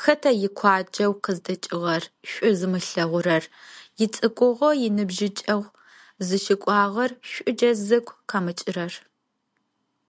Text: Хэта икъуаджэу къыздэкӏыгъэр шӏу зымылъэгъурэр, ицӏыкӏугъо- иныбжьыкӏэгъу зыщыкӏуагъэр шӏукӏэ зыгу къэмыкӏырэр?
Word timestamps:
Хэта 0.00 0.30
икъуаджэу 0.46 1.12
къыздэкӏыгъэр 1.22 2.04
шӏу 2.30 2.54
зымылъэгъурэр, 2.58 3.44
ицӏыкӏугъо- 4.04 4.70
иныбжьыкӏэгъу 4.86 5.74
зыщыкӏуагъэр 6.26 7.10
шӏукӏэ 7.30 7.70
зыгу 7.86 8.18
къэмыкӏырэр? 8.28 8.94